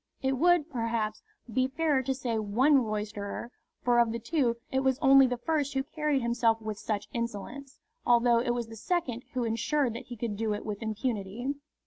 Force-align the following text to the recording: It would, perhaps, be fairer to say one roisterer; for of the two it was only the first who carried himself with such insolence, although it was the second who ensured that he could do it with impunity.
It 0.23 0.31
would, 0.39 0.67
perhaps, 0.71 1.21
be 1.53 1.67
fairer 1.67 2.01
to 2.01 2.15
say 2.15 2.39
one 2.39 2.83
roisterer; 2.83 3.51
for 3.83 3.99
of 3.99 4.11
the 4.11 4.17
two 4.17 4.57
it 4.71 4.79
was 4.79 4.97
only 4.97 5.27
the 5.27 5.37
first 5.37 5.75
who 5.75 5.83
carried 5.83 6.23
himself 6.23 6.59
with 6.59 6.79
such 6.79 7.07
insolence, 7.13 7.77
although 8.03 8.39
it 8.39 8.55
was 8.55 8.65
the 8.67 8.75
second 8.75 9.23
who 9.33 9.43
ensured 9.43 9.93
that 9.93 10.07
he 10.07 10.17
could 10.17 10.37
do 10.37 10.55
it 10.55 10.65
with 10.65 10.81
impunity. 10.81 11.53